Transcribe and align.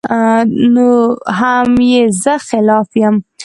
نو 0.73 0.87
هم 1.39 1.69
ئې 1.89 2.01
زۀ 2.21 2.33
خلاف 2.47 2.89
يم 3.01 3.15